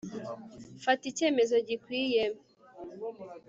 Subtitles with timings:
[0.83, 2.23] fata icyemezo gikwiye